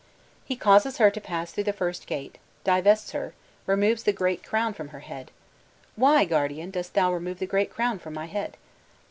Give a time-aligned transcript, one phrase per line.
[0.45, 3.35] 'He causes her to pass through the first gate, divests her,
[3.67, 5.29] removes the great crown from her head:
[5.95, 8.57] 'Why, guardian, dost thou remove the great crown from my head?